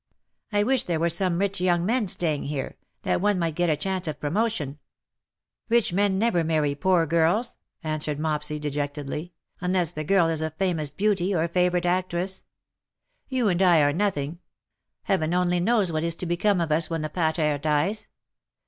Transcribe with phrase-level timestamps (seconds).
[0.51, 3.77] ''I wish there were some rich young men staying here, that one might get a
[3.77, 4.77] chance of promotion/^ '^
[5.69, 10.49] Rich men never marry poor girls/^ answered Mopsy, dejectedly, *^^ unless the girl is a
[10.49, 12.45] famous beauty or a favourite actress.
[13.29, 14.39] You and I are nothing.
[15.03, 18.07] Heaven only knows what is to become of us when the pater dies.